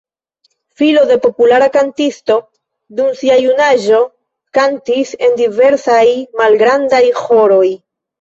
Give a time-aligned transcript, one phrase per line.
[0.81, 2.37] Filo de populara kantisto,
[2.99, 3.99] dum sia junaĝo
[4.59, 6.01] kantis en diversaj
[6.41, 7.69] malgrandaj ĥoroj.